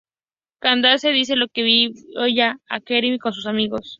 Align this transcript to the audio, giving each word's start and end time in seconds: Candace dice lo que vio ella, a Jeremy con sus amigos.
Candace 0.59 1.11
dice 1.11 1.35
lo 1.35 1.47
que 1.47 1.61
vio 1.61 1.91
ella, 2.25 2.57
a 2.67 2.79
Jeremy 2.83 3.19
con 3.19 3.33
sus 3.33 3.45
amigos. 3.45 3.87